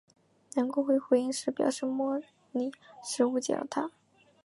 [0.55, 2.19] 梁国辉回应时表示莫
[2.51, 2.71] 礼
[3.03, 3.91] 时误解了他。